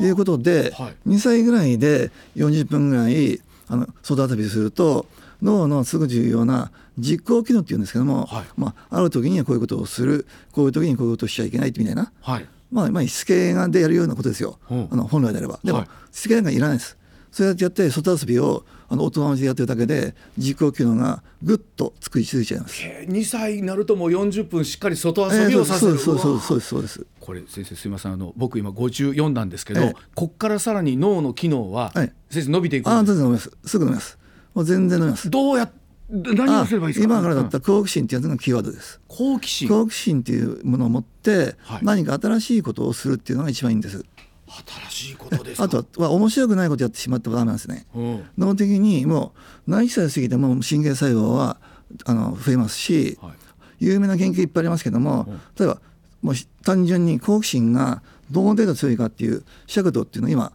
[0.00, 0.04] あ。
[0.04, 0.96] いうことで、はい。
[1.08, 5.06] 2歳ぐらいで40分ぐらいあの外遊びすると
[5.42, 8.44] 脳のすぐ重要な実行機能っていうんですけども、はい。
[8.56, 10.26] まあ、ある時にはこういうことをする。
[10.52, 12.12] こういう時にこういうことをしちゃいけないみたいな。
[12.20, 12.46] はい。
[12.70, 14.88] まあ、まあ、しつけがでやるようなことですよ、うん。
[14.90, 15.58] あの本来であれば。
[15.64, 15.88] でも、はい。
[16.12, 16.96] しつけなんかいらないです。
[17.34, 22.80] そうやってやって、外遊びをあの大人のでやってるだけで、実行機能がぐっと作り続いちゃいます。
[22.84, 27.06] えー2歳になるともう40分しっかり外遊びをさせる、えーそうそうそうそうですそうです。
[27.18, 33.50] これ先生すみませんあの僕今54なんですけど、ええこっからさらに脳の機能は、はい先生伸びていくああ、んです全然飲みます。
[33.66, 34.18] すぐ飲みます。
[34.54, 35.28] もう全然飲みます。
[35.30, 35.68] どうや
[36.10, 37.12] 何あをすればいいですか？
[37.14, 39.00] 今からだったうんら好奇心ってやつがキーワードです。
[39.08, 44.04] 好奇心好奇心っていうものを持って、はい何か新しいことをするっていうのが一番いいんです。
[44.46, 45.64] 新しいことですか？
[45.64, 47.86] あとは面白くないことやってしまってもダメなんですね。
[47.94, 48.24] うん。
[48.36, 49.32] 脳的にも
[49.66, 51.58] う何歳過ぎても神経細胞は
[52.04, 53.32] あの増えますし、はい。
[53.80, 55.40] 有名な研究いっぱいありますけども、うん。
[55.58, 55.80] 例えば
[56.22, 60.52] もう単純に好奇心がどの程度強いかっていう尺度っていうのが今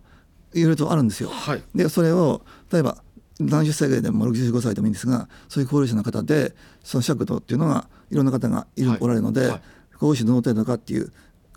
[0.54, 1.30] いろいろとあるんですよ。
[1.30, 1.63] はい。
[1.75, 3.04] でそれを例えば
[3.39, 8.97] 70歳ぐらいでも65歳でもいいんですがそういう高齢者の方でその尺度っていうのがいろんな方がいる、はい。
[9.02, 9.62] おられるので、はい。
[9.97, 11.12] 高齢者どの程度かっていう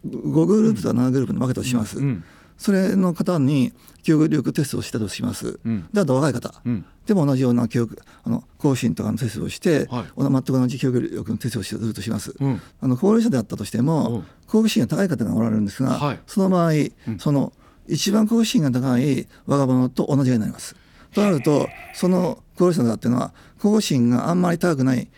[0.06, 1.98] 5グループとか7グループに分けたとします。
[1.98, 2.24] うん
[2.58, 3.72] それの方に
[4.04, 5.58] 記憶力テストをしたとします。
[5.64, 12.34] うんであと若い方、うんでも同じような記憶あの更新とかのテストをして、はいお全く同じ記憶力のテストをするとします。
[12.38, 16.72] うんあの高齢者であったとしても、うん好奇心が高い方がおられるんですが、はいその場合、
[17.18, 17.54] その
[17.88, 20.76] 一番好奇心が高い若者と同じぐらいになります。
[21.14, 25.08] となるとその高齢者の方っていうのは好奇心があんまり高くない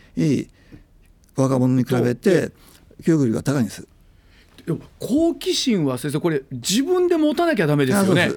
[1.37, 2.53] 若者に比べて
[3.05, 3.87] 記憶力が高いんです。
[4.99, 8.33] 好奇心は先生これ自分で持たなきゃダメですよね。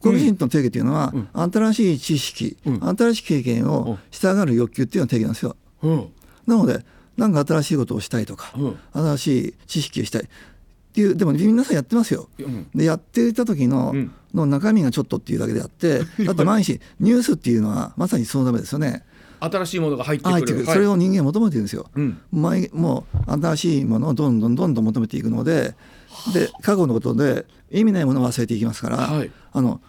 [0.00, 1.28] 好奇心の定義っていうのは、ん。
[1.52, 2.96] 新しい知識、うん。
[2.96, 3.70] 新しい経験うん。
[3.70, 5.56] をしたがる欲求っていうのが定義なんですよ。
[5.82, 6.12] うん。
[6.46, 6.84] なので
[7.16, 8.78] 何か新しいことをしたいとか、うん。
[8.92, 10.26] 新しい知識をしたいっ
[10.92, 12.28] ていうでも皆さんやってますよ。
[12.38, 12.68] うん。
[12.74, 14.12] でやっていた時の,、うん。
[14.34, 19.04] の中身がちょっとっていうだけであって だって毎日ニュースっていうのはまさにそのためですよね。
[19.44, 20.56] 新しいものが入ってくる。
[20.56, 20.66] はい。
[20.66, 21.86] それを人間は求めてるんですよ。
[21.94, 22.20] うん。
[22.32, 25.74] 毎もう新しいものをどんどんどんどん求めていくので
[26.32, 29.30] で過去のことで意味ないものを忘れていきますから、はい。
[29.52, 29.80] あの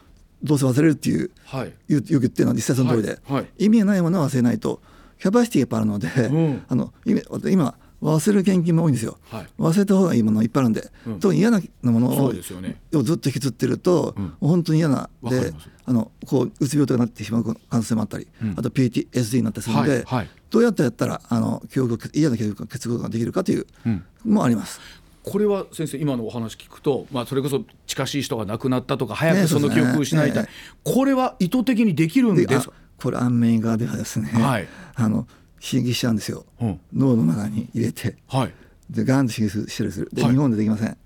[0.44, 1.74] どうせ忘れるっていうはい。
[1.88, 3.34] 言う言ってるのは実際その通りで、はい。
[3.34, 3.48] はい。
[3.58, 4.82] 意味がないものは忘れないと
[5.20, 6.66] キャパシティがいっぱいあるので、ん。
[6.68, 9.48] あの今今忘れる研究も多いんですよ、はい。
[9.60, 11.20] 忘れた方がいいものいっぱいあるんで、うん。
[11.20, 12.80] 特に嫌なものそをうですよね。
[12.94, 14.34] をずっと引きずってると、うん。
[14.40, 15.54] 本当に嫌なで
[15.86, 18.52] あのこううつ病とかになってしまう可能性もあったり、うん。
[18.58, 20.30] あと PTSD になったりするので、はいはい。
[20.50, 24.04] どうやってやったらあの記憶を嫌な記憶を消すことができるかといううん。
[24.26, 24.80] のもあります。
[25.24, 30.50] これは先生今のお話聞くと、まあ、それこそ近しい人が亡くなったとか早くねその記憶を失いたい、そうで
[30.84, 32.74] これは意図的にできるんでですか？
[32.76, 34.68] あこれアンメイガーではですね、はい。
[34.94, 35.28] あの
[35.62, 36.80] 刺激しちゃうんですよ、うん。
[36.94, 38.18] 脳の中に入れて。
[38.28, 38.54] はい。
[38.90, 40.32] でガンと刺激したりするで、はい。
[40.32, 40.98] 日本でできません。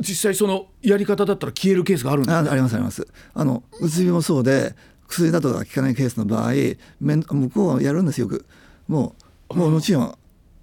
[0.00, 3.06] 実際そのやり方だったら消えるケースがあるんですあありますあります。
[3.32, 4.74] あのうつ病もそうで
[5.06, 6.52] 薬だとか効かないケースの場合
[7.00, 8.44] めん向こうはやるんですよく。
[8.88, 9.14] も
[9.50, 10.18] うもうもちろん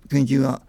[0.09, 0.61] 研究は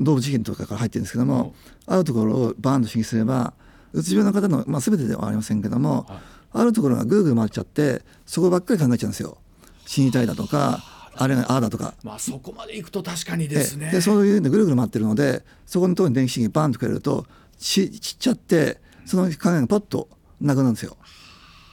[0.00, 1.54] 動物実験とかから入ってるんですけども
[1.86, 3.54] あるところをバーンと刺激すれば
[3.92, 6.18] うつ病の方の、まあ、全てではありませんけども、はい。
[6.52, 9.38] あるところがぐるぐる回っちゃってそこばっかり考えちゃうんですよ。
[9.86, 10.80] 死にたいだとか
[11.18, 11.94] あれああだとか。
[12.02, 13.90] まあそこまでいくと確かにですね。
[13.90, 17.26] でそういうのぐるぐる回ってるのでそこのところに電気刺激バンとくれると
[17.58, 20.08] ちちっちゃってその考えがパッと
[20.40, 20.96] なくなるんですよ。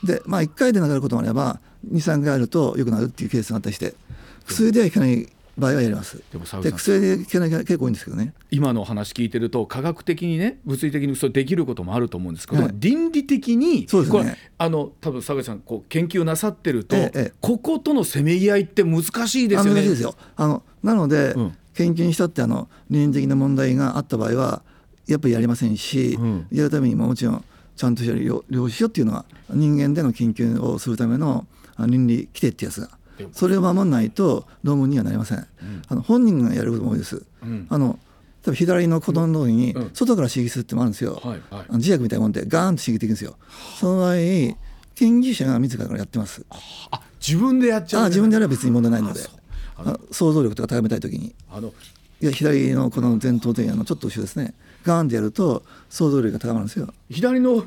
[0.03, 1.59] でまあ1回でなくなることもあれば
[1.91, 3.95] 23回あると良くなるっていうケースがあったりして。
[4.47, 6.21] 薬ではいかない場合はやります。
[6.31, 8.33] でもで薬でいけないが結構多いんですけどね。
[8.51, 12.71] 今のお話聞いてると科学的にね物理的にそうできることもあると思うんですけど、はい。
[12.77, 14.19] 倫理的にそうですね。
[14.19, 17.33] これあの多分佐口さんこう研究なさってると、ええええ。
[17.39, 20.01] こことのせめぎ合いって難しいですよね。
[20.01, 20.15] よ。
[20.35, 21.57] あのなので、うん。
[21.73, 24.61] 研究にしたってあの倫理的な問題があった場合は
[25.07, 26.47] やっぱりやりませんし、うん。
[26.51, 27.43] やるためにももちろん
[27.75, 32.89] ちゃんとした領領収書っていうのは人間での研究をするためのあ倫理規定ってやつが
[33.31, 35.47] それを守らないと論文にはなりません、
[35.87, 37.67] あの本人がやることも多いです、うん。
[37.69, 37.99] あの
[38.43, 39.89] 例えば左の子供の時にうん。
[39.93, 41.65] 外から刺激するってのもあるんですよ、はいはい。
[41.73, 43.35] 磁石みたいなもんでガーンと刺激できるんですよ。
[43.79, 44.15] その場合
[44.95, 46.45] 研究者が自らやってます。
[46.91, 49.21] あ自分でやっちゃうあ自分でやれば別に問題ないので。
[50.11, 51.35] 想像力とか高めたい時に。
[51.51, 51.73] あの
[52.21, 54.53] いや左のこの前頭前野のちょっと後ろですね。
[54.85, 56.93] ガーンってやると想像力が高まるんですよ。
[57.09, 57.65] 左の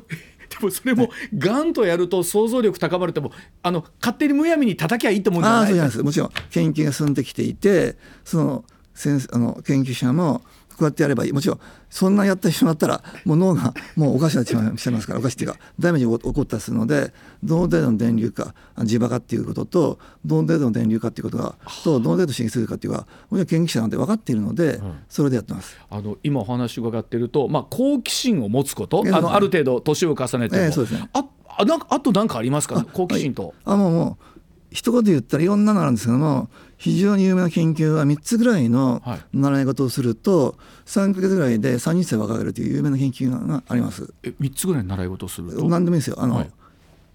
[0.48, 3.32] でもそれもガンとやると想像力高まるっても
[3.62, 6.02] あの勝手にむやみに叩きゃいいってもんじゃないです。
[6.02, 10.42] もちろん研究が進んできていてその先生あの研究者も
[10.78, 11.32] こうやってやればいい。
[11.32, 11.60] もちろん
[11.90, 17.12] そんなやってしまったらもう脳がもうおかしくなってしまいますからおかしいっていうかダメージが起こったりするので
[17.42, 25.76] どの程度の電流か磁場かっていうこととどの程度の電流かっていうことがとどの程度刺激するかっていうのはもちろん研究者なんで分かっているので、それでやってます。
[25.90, 29.12] あの今お話伺ってると、まあ、好奇心を持つことええ。
[29.12, 31.08] あのある程度年を重ねても、ええそうですね。
[31.12, 31.24] あ
[31.58, 33.54] あなんかあと何かありますか、好奇心と。
[33.64, 34.24] あもうもう
[34.70, 39.20] 一言で言ったらいろんなのあるんですけども非常に有名な研究は3つぐらいのはい。
[39.34, 44.14] 習い事をすると3か月ぐらいで30歳若返るという有名な研究があります。
[44.22, 45.68] え3つぐらい習い事をすると？
[45.68, 46.16] 何でもいいですよ。
[46.18, 46.50] あの、はい。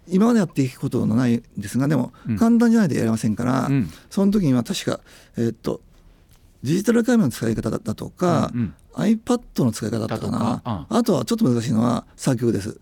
[0.10, 2.38] 今までやっていくことのないんですがでもうん。
[2.38, 3.90] 簡単じゃないとやれませんから、うん。
[4.10, 5.00] その時には確か、
[5.38, 5.80] えっと
[6.62, 8.74] デジタルカメラの使い方だとか、うんうん。
[8.96, 10.40] iPad の使い方だったかな。
[10.40, 10.88] だとか。
[10.90, 12.80] あとはちょっと難しいのは作曲です。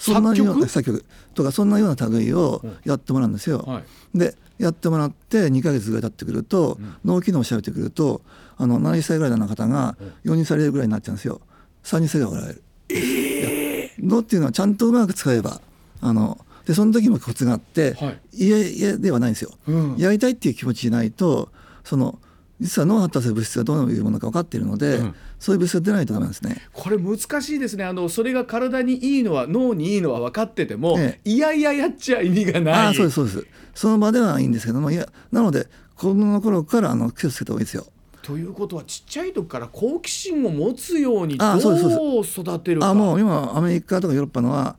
[0.00, 0.60] そんなよう作曲？
[0.60, 1.04] な作曲。
[1.34, 3.58] とかそんなような類をやってもらうんですよ。
[3.58, 3.80] は
[4.14, 4.18] い。
[4.18, 8.22] でやってもらって2ヶ月ぐらい経ってくると、脳機能を調べてくると
[8.56, 11.40] あの70歳ぐらいの方が40歳ぐらいになっちゃうんですよ。
[11.84, 12.56] 30歳ぐらい笑
[12.88, 14.06] える。
[14.06, 15.60] 脳っていうのはちゃんとうまく使えば
[16.00, 18.20] あのでその時もコツがあって、はい。
[18.32, 19.96] 家家ではないんですよ、うん。
[19.98, 21.50] やりたいっていう気持ちじゃないと
[21.84, 22.18] その
[22.60, 26.56] 実は脳を発達する物質がどういうものか分かっているので、うんそういう物質が出ないとダメなんですね。
[26.72, 27.84] これ難しいですね。
[27.84, 32.74] あのそれが体にいいのは脳にいいのは分かってても、えいやいややっちゃ意味がない。
[32.74, 33.46] ああそうですそうです。
[33.74, 37.86] その場ではいいんですけどもいやなので子供の頃からあの気をつけた方がいいですよ。
[38.22, 42.90] ということはちっちゃい時から好奇心を持つようにどう育てるか。
[42.90, 44.76] あもう今アメリカとかヨーロッパのは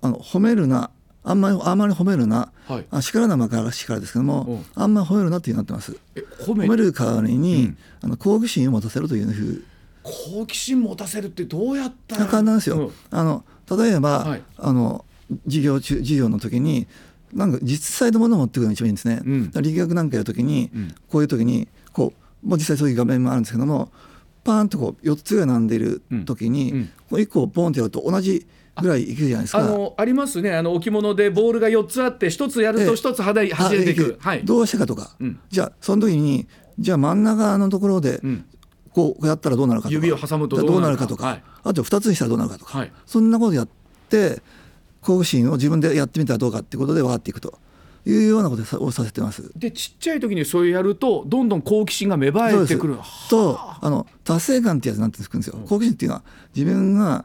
[0.00, 0.90] あの褒めるな
[1.24, 2.86] あんまりあんまり褒めるな、はい。
[2.90, 5.96] あ叱らなまから叱らですけども、あんまり褒めるなってなってます。
[6.14, 7.78] え褒め褒める代わりに、うん。
[8.02, 9.64] あの好奇心を持たせるというふう
[10.04, 12.76] 好奇心持たせるってどうやったら簡単ですよ。
[12.76, 12.92] うん。
[13.10, 14.42] あの例えば、はい。
[14.58, 15.04] あの
[15.46, 16.86] 授業中授業の時に
[17.32, 19.22] なんか実際のものを持ってくるのが一番いいんですね。
[19.24, 19.50] うん。
[19.50, 20.94] 力学なんかやる時に、うん。
[21.08, 22.12] こういう時にこ
[22.44, 23.90] うもう実際そういう画面もあるんですけども
[24.44, 26.78] パーンとこう4つが並んでいる時に、うん。
[26.78, 28.46] うんこう1個をポンってやると同じ
[28.82, 29.60] ぐらいいくじゃないですか。
[29.60, 30.54] あのありますね。
[30.54, 32.90] あの置物でボールが4つあって1つやるとええ。
[32.90, 35.38] 1つはだい走れていあく、はい、どうしたかとか、うん。
[35.48, 36.46] じゃあその時に
[36.78, 38.44] じゃあ真ん中のところでうん
[38.94, 39.94] こうやったらどうなるかとか。
[39.94, 41.06] 指を挟むとどうなるか。
[41.06, 41.42] とか、はい。
[41.64, 42.92] あと2つにしたらどうなるかとか、はい。
[43.04, 43.68] そんなことやっ
[44.08, 44.40] て
[45.02, 47.58] 好奇心を自分でやってみたらどうかっていうことで分かっていくと。
[48.06, 49.50] いうようなことをさせてます。
[49.56, 52.98] でちっちゃい時にそうやるとどんどん好奇心が芽生えてくる。
[53.30, 55.58] とあの達成感ってやつなんてつくんですよ。
[55.66, 56.22] 好奇心っていうのは
[56.54, 57.24] 自分が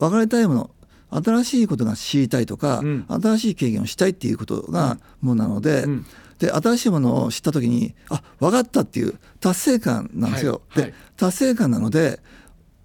[0.00, 0.70] 分かりたいもの
[1.10, 3.06] 新しいことが知りたいとか、うん。
[3.08, 6.06] 新しい経験をしたいっていうことがものなので、うん
[6.38, 10.62] で新しいものを知った時にあ分かったっていう達成感なんですよ。
[10.68, 10.90] はいはい。
[10.92, 12.20] で達成感なので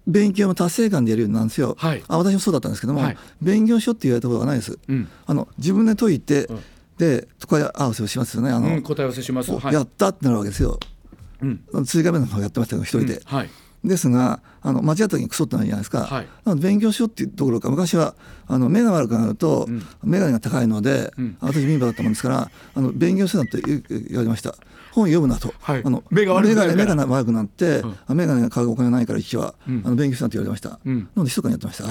[0.06, 1.76] 勉強も達成感でやるようになるんですよ。
[1.78, 2.02] はい。
[2.08, 3.16] あ私もそうだったんですけども、はい。
[3.40, 4.78] 勉強しようって言われたことがないです。
[4.88, 5.08] うん。
[5.26, 6.60] あの自分で解いて、うん。
[6.98, 8.50] で答え合わせをしますよね。
[8.50, 9.74] あの、うん、答え合わせします、おはい。
[9.74, 10.78] やったってなるわけですよ。
[11.42, 11.84] うん。
[11.84, 13.20] 追加面の方やってましたけど一人で、うん。
[13.24, 13.50] はい
[13.84, 16.26] ですがあの間違った時にクソってなるじゃないですか、はい。
[16.44, 17.68] なので勉強しようっていうところか。
[17.68, 18.14] 昔は
[18.46, 19.82] あの目が悪くなると、ん。
[20.02, 21.36] 眼鏡が高いので、うん。
[21.40, 23.60] 私民法だったもんですからあの勉強するなって
[24.08, 24.54] 言われました。
[24.92, 25.82] 本読むなと、はい。
[25.84, 27.98] あの目が悪くな目が悪くなって、うん。
[28.06, 29.82] あ眼鏡が買うお金がないから一は、うん。
[29.84, 30.98] あの勉強するなって言われました、うん。
[30.98, 31.84] なので密かにやってました？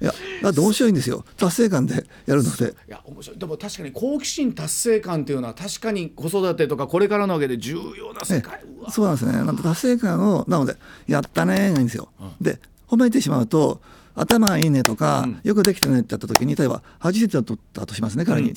[0.00, 1.24] いやだって面白いんですよ。
[1.36, 2.66] 達成感でやるので。
[2.66, 3.38] いや面白い。
[3.38, 9.32] でも確かに好奇心達成感っていうのは確かに子育てとかこれからのわけで重要な世界、そうなんですね。
[9.32, 12.08] なんか達成感をなのでやったねがいいんですよ。
[12.40, 13.80] で褒めてしまうと
[14.16, 15.40] 頭がいいねとか、うん。
[15.44, 18.52] よくできてねってやった時に例えば80点取ったとしますね彼に、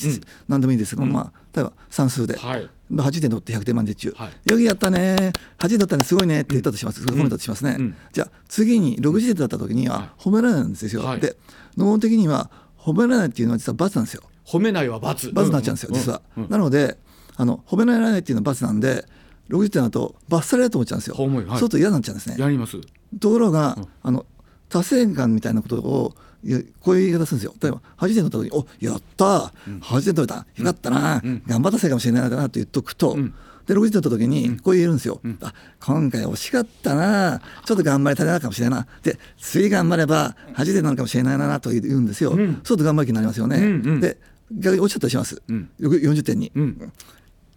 [0.47, 2.69] 何でもいいですけど、まあ例えば算数で、はい。
[2.89, 4.49] まあ80点取って100点満点中、はい。
[4.49, 7.95] よくやったね80点取ったねすごいねって言ったとします、褒めたとしますね、うん。
[8.13, 11.19] じゃあ次に60点だった時には褒められないんですよ、はい。
[11.19, 11.35] で
[11.77, 14.23] 脳的には褒められないっていうのは実は罰なんですよ。
[14.45, 15.31] 褒めないは罰。
[15.31, 16.97] 罰になっちゃうんですよ、実は、なので
[17.35, 19.05] あの褒められないっていうのは罰なんで
[19.49, 22.35] 60点だと罰されると思っちゃうんですよ、そうすると嫌になっちゃうんですね。
[22.39, 22.77] やります。
[23.19, 24.25] ところが、あの
[24.69, 26.15] 達成感みたいなことを
[26.79, 27.53] こういう言い方するんですよ。
[27.61, 33.33] 例えば80点取った時に「おやったー、80点取れたよかったな、頑張ったせいかもしれないな」と言っとくと、ん。
[33.67, 43.63] で60点取った時にこう言えるんですよ、あ今回惜しかったなちょっと頑張り足りないかもしれないなで次頑張れば80点なのかもしれないなと言うんですよ、そうすると頑張る気になりますよね、うん。
[43.63, 43.99] うん。
[43.99, 44.17] で
[44.51, 45.69] 逆に落ちちゃったりします、ん。
[45.77, 46.91] よく40点に、うん。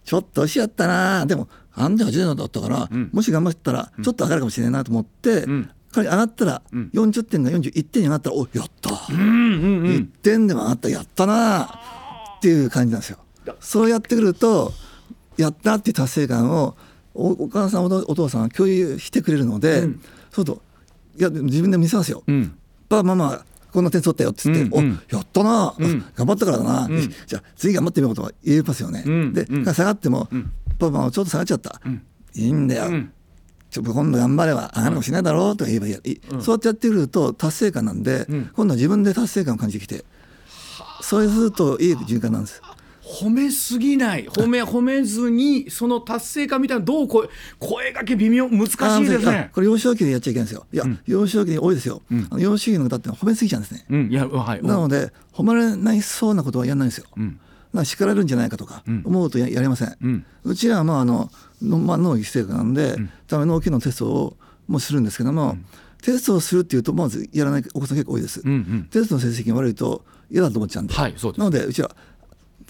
[0.05, 3.09] ちょっと惜しかったなでもあんで80点だったから、ん。
[3.13, 5.47] もし頑張ったらちょっと上がるかもしれないなと思って、
[6.01, 6.91] 上がったら、ん。
[6.93, 9.85] 40点が41点に上がったらおやった、うんうんうん。
[9.87, 11.65] 1点でも上がったやったな。
[11.65, 13.19] っていう感じなんですよ。
[13.61, 14.73] そうやってくると
[15.37, 16.77] やったっていう達成感を
[17.15, 20.01] おお母さんお父お父さんは共有してくれるので、うん。
[20.31, 20.63] そうと
[21.19, 22.25] いや自分で見せますよ。
[22.27, 22.59] うん。
[22.89, 25.01] パパママこんな点取ったよって言って、うんうん。
[25.13, 26.05] おやったな、うん。
[26.15, 26.89] 頑張ったからだな、
[27.27, 29.03] じゃあ次頑張ってみようとか言えますよね。
[29.33, 30.53] で、下がっても、ん。
[30.79, 32.03] パパママちょっと下がっちゃった、ん。
[32.35, 32.91] いいんだよ、
[33.81, 38.51] うんちょ今度頑張れば上がるかもしれないだろうとか言えばいい、いいそうやってやってくると達成感なんで、ん。
[38.55, 40.05] 今度は自分で達成感を感じてきて
[41.01, 42.61] そうするといい循環なんです。
[43.03, 44.27] 褒めすぎない。
[44.27, 48.49] 褒め褒めずにその達成感みたいなのどう声声がけ微妙。
[48.49, 50.67] 難しいですあねこれ幼少期でやっちゃいけないんですよ。
[50.73, 52.03] いや、幼少期に多いですよ。
[52.11, 53.85] あの幼少期の方って褒めすぎちゃうんですね。
[53.91, 54.09] うん。
[54.11, 54.63] いやはい。
[54.63, 57.07] なので褒められないそうなことはやらないんですよ。
[57.17, 57.39] ん。
[57.73, 59.97] なんか叱られるんじゃないかとか思うとややれません。
[60.45, 60.55] うん。
[60.55, 61.31] ちらはまああの
[61.63, 62.97] の、まあ、脳技生なんで、
[63.27, 64.37] ため脳機能テストを
[64.69, 65.57] もするんですけども、
[66.03, 68.43] テストをするっていうとまずやらないお子さん結構多いです。
[68.45, 68.89] うんうん。
[68.91, 71.95] テストの成績が悪いと嫌だと思っちゃうんで、はいなのでうちは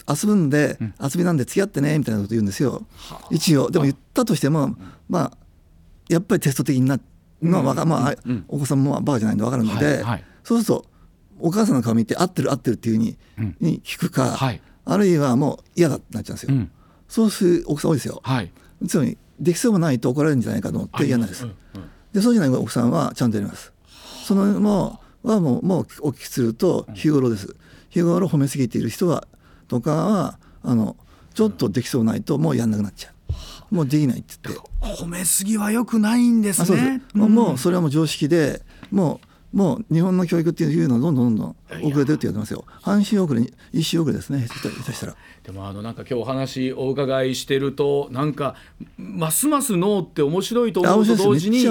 [0.08, 2.86] 遊ぶんで、遊びなんで付き合ってねみたいなこと言うんですよ。
[3.30, 3.70] 一応。
[3.70, 4.76] でも言ったとしても、
[5.08, 5.32] まあ
[6.08, 7.00] やっぱりテスト的にな
[7.40, 8.14] まあわかまあ、
[8.48, 10.24] お子さんもバカじゃないんで分かるので、はいはい。
[10.44, 10.84] そうすると
[11.40, 13.16] お母さんの顔見て合ってる合ってるっていうふうに,、
[13.60, 14.60] に聞くか、はい。
[14.84, 16.54] あるいはもう嫌だってなっちゃうんですよ。
[16.54, 16.70] うん。
[17.08, 18.20] そうする奥さん多いですよ。
[18.22, 18.50] はい
[18.86, 21.46] つまりできそうもないと怒られるんじゃないかと思って嫌なんです。
[22.12, 23.72] でそうじゃない奥さんはちゃんとやります。
[24.24, 27.56] そのもうはもうもうお聞きすると日頃です。
[27.90, 29.26] 日頃褒めすぎている人は
[29.68, 30.96] とかはあの
[31.34, 33.74] ちょっとできそうないともうやんなくなっちゃう。
[33.74, 37.02] もうできないって言って褒めすぎは良くないんですあそうですね。
[37.14, 42.64] もうもうそれはもう常識でもうもう日本の教育っていうのはどんどんどんどん遅れてるって言われてますよ。
[42.80, 44.46] 半周遅れに一周遅れですね。
[45.44, 48.54] でもあのなんか今日お話お伺いしてるとなんか
[48.96, 51.66] ますます脳って面白いと思うと同時に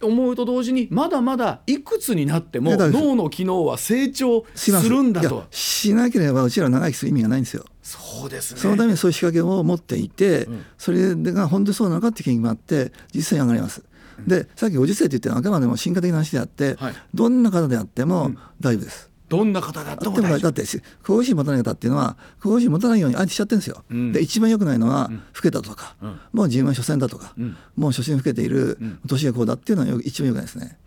[0.00, 5.44] 思うと同時にまだまだいくつになっても脳の機能は成長するんだと。
[5.50, 7.64] しなければうちら長生きする意味がないんですよ。
[7.82, 8.60] そうですね。
[8.60, 10.64] そのためにそういう仕掛けを持っていて、ん。
[10.76, 13.82] それが本当にそうなのかっていう研究があって実際に上がります。
[14.26, 19.07] でさっき50歳って言ってるのはあくまでも進化的な話であって、はいどんな方であっても大丈夫です。
[19.28, 23.84] どんな方だってもだってし好奇心持たない方っていうのは好奇心持たないように相手しちゃってるんですよ。
[23.90, 24.12] うん。
[24.12, 26.20] で一番良くないのは老けたとか、うん。
[26.32, 27.56] もう自分は初戦だとか、うん。
[27.76, 29.00] もう初心老けている、ん。
[29.06, 30.78] 年がこうだっていうのはよ一番良くないですね。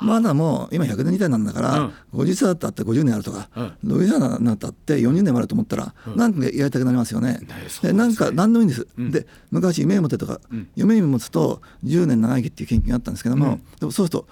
[0.00, 1.92] まだもう今100年時代なんだから、うん。
[2.20, 3.76] 50歳だったって50年あるとか、うん。
[3.84, 7.40] 60歳になったって40年もあると思ったら、なんかやりたくなりますよね。
[7.82, 8.86] でなんか何でもいいんです。
[9.00, 9.10] ん。
[9.10, 10.68] で昔夢を持てとか、ん。
[10.74, 13.62] 夢に持つと10年長生きっていう研究があったんですけども、うん。
[13.78, 14.26] でもそうすると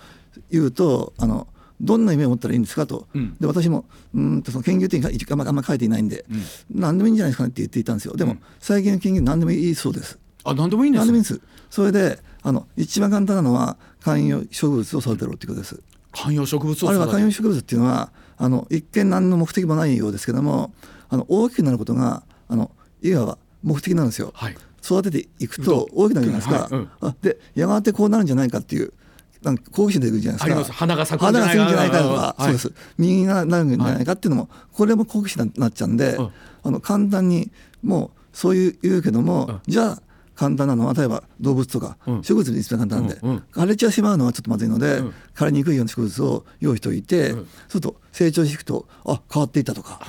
[0.51, 1.47] 言うとあの
[1.81, 3.37] どんな夢を持ったらいいんですかと、うん。
[3.39, 3.85] で私も
[4.15, 6.25] うーんとその研究点があんまあんま書いていないんで、
[6.71, 8.17] 何でもいいんじゃないですかねって言っていたんですよ。
[8.17, 10.19] でも、最近の研究何でもいいそうです。
[10.45, 11.07] あ何でもいいんですね。
[11.07, 11.41] 何でもいいんです。
[11.71, 15.83] それであの一番簡単なのは観葉植物を育てろっていうことです。
[16.12, 20.73] 観葉植物をあれは観葉植物っていうのはあの一見何の目的もないようですけども
[21.09, 22.71] あの大きくなることがあの
[23.03, 24.33] いわば目的なんですよ。
[24.35, 24.57] はい。
[24.83, 25.89] 育てていくと。
[25.93, 26.55] 大きくなるじゃないですか。
[26.62, 26.73] はい。
[26.73, 26.91] うん。
[27.01, 28.93] あでやがてこうなるんじゃないかっていう
[29.47, 30.75] なんか好奇心出るじゃないですか。
[30.75, 31.65] 花が咲くんじゃないか。
[31.65, 32.43] 花が咲くんじゃないかとか、はい。
[32.43, 32.73] そうです。
[32.99, 34.31] 右がなるんじゃないかってい。
[34.33, 36.31] うのも、これも好奇心になっちゃうんで、うん。
[36.65, 37.53] あの簡単に
[37.85, 39.61] もうそういう言うけども、うん。
[39.69, 40.03] じゃあ
[40.35, 42.23] 簡単なのは例えば動物とか、うん。
[42.25, 43.15] 植物で一番簡単で、
[43.53, 45.15] 枯れちゃしまうのはちょっとまずいので、うん。
[45.37, 47.37] 枯れにくいような植物を用意しておいて、うん。
[47.37, 50.01] そうすると成長していくとあ変わっていったとか、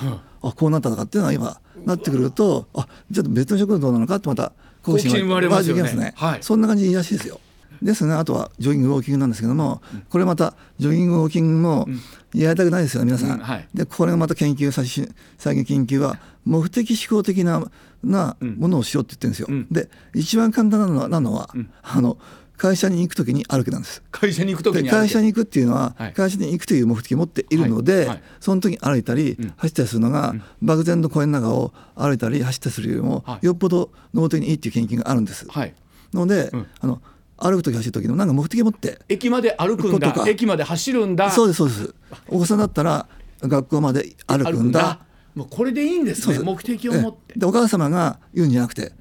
[0.42, 6.12] あこうなったとかっていうのは今なってくるとあちょっと別の植物どうなのかってまた好奇心生まれますよね湧いてきね。
[6.16, 6.38] はい。
[6.42, 7.40] そんな感じでいいらしいですよ。
[7.82, 11.88] ですね、あとはジョギングウォーキングなんですけども、これまたジョギングウォーキングも
[12.34, 13.38] やりたくないですよね皆さん。
[13.38, 13.44] うん。
[13.44, 13.68] はい。
[13.74, 17.70] でこれがまた研究最新最近研究は目的思考的な
[18.02, 19.46] なものをしようって言ってるんですよ。
[19.50, 19.66] うん。
[19.70, 21.50] で一番簡単なのはなのは、
[21.82, 22.18] あの
[22.58, 24.02] 会社に行くときに歩くなんです。
[24.10, 26.12] 会社に行くときでに会社に行くっていうのは、はい。
[26.12, 28.06] 会社に行くという目的を持っているので、はい。
[28.08, 33.46] はいその時に歩いたり、走ったりするのが、漠然と公園の中を歩いたり走ったりするよりも、はい。
[33.46, 35.46] よっぽど脳的にいいっていう研究があるんです。
[35.48, 35.74] はい。
[36.12, 36.66] ので、うん。
[36.80, 37.00] あの
[37.38, 39.00] 歩く時走る時のなんか目的を持って。
[39.08, 40.14] 駅まで歩くんだ。
[40.26, 41.30] 駅まで走るんだ。
[41.30, 41.94] そうですそうです。
[42.28, 43.06] お子さんだったら
[43.42, 45.00] 学校まで歩くんだ。
[45.34, 47.18] もうこれでいいんですね目的を持って。
[47.28, 47.38] ええ。
[47.38, 48.92] でお母様が言うんじゃなくて、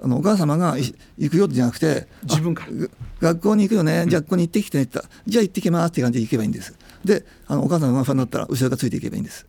[0.00, 2.88] あのお母様がい行くよじゃなくて自分から。
[3.20, 6.74] 学校に行くよね、じゃあここに行ってきてねって言ったらじゃあ行ってきますって感じで行けばいいんです。
[7.04, 9.46] であのお母さんが不安だったら後ろがついていけばいいんです。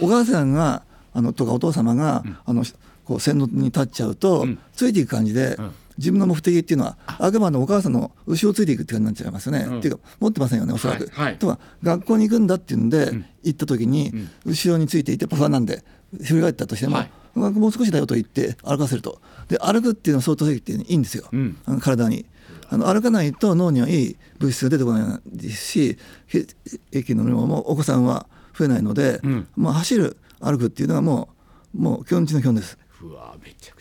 [0.00, 2.64] お母さんがあのとかお父様が、あの
[3.04, 4.58] こう線路に立っちゃうと、ん。
[4.72, 7.30] ついていく感じで、ん自分の目的っていうのはあ。
[7.30, 9.78] くまでお母さんの後ろをついていくって感じになっちゃいますよね、うん。
[9.78, 11.38] っていうか持ってませんよねおそらく、はいはい。
[11.38, 14.12] とは学校に行くんだっていうんで、行った時に、
[14.44, 15.84] 後ろについていて不安なんで
[16.22, 17.10] 振り返ったとしても、はい。
[17.34, 19.20] もう少しだよと言って歩かせると。
[19.48, 21.56] で歩くっていうのは相当性っていいんですよ、うん。
[21.64, 22.26] あの体に。
[22.68, 26.56] あの歩かないと脳にはいい物質が出てこないですし血
[26.90, 28.26] 液の量もお子さんは
[28.56, 29.46] 増えないので、うん。
[29.56, 31.28] まあ、走る歩くっていうのはも
[31.74, 32.78] うもう基本中の基本です。
[33.02, 33.71] うわめち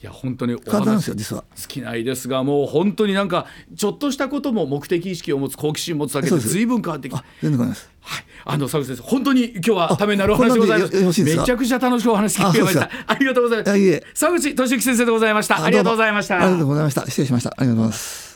[0.00, 1.44] いや本当にお話すよ実は。
[1.56, 7.90] 尽きないですがもう本当になんかちょっとしたことも目的意識を持つ好奇心を持つだけで随分変わってきあて全然変わります。
[8.00, 11.24] はい、あの佐口先生本当に今日はためになるお話でございます。
[11.24, 12.88] めちゃくちゃ楽しくお話聞けました。
[13.06, 14.00] ありがとうございます。
[14.14, 15.64] 佐口俊之先生でございました。
[15.64, 16.36] ありがとうございました。
[16.36, 17.04] ありがとうございました。
[17.06, 17.50] 失礼しました。
[17.50, 18.27] ありがとうございます